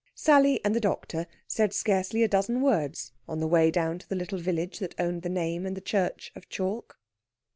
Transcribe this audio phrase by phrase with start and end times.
[0.15, 4.15] Sally and the doctor said scarcely a dozen words on the way down to the
[4.15, 6.95] little village that owned the name and the church of Chalke.